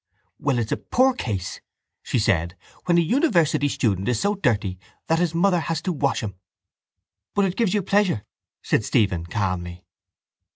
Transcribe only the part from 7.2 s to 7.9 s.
—But it gives you